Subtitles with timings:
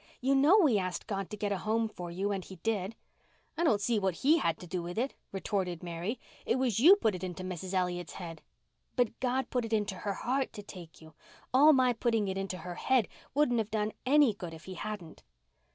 [0.19, 2.95] You know we asked God to get a home for you and He did."
[3.55, 6.19] "I don't see what He had to do with it," retorted Mary.
[6.43, 7.75] "It was you put it into Mrs.
[7.75, 8.41] Elliott's head."
[8.95, 11.13] "But God put it into her heart to take you.
[11.53, 15.21] All my putting it into her head wouldn't have done any good if He hadn't."